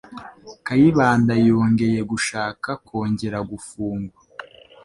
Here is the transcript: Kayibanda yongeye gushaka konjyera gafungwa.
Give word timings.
Kayibanda 0.65 1.33
yongeye 1.49 1.99
gushaka 2.11 2.69
konjyera 2.87 3.39
gafungwa. 3.49 4.19